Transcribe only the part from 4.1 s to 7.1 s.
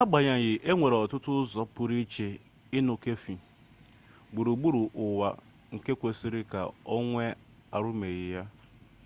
gburugburu ụwa nke kwesịrị ka e